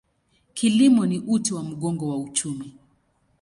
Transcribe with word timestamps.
Kilimo 0.53 1.05
ni 1.05 1.19
uti 1.19 1.53
wa 1.53 1.63
mgongo 1.63 2.07
wa 2.09 2.17
uchumi. 2.17 2.73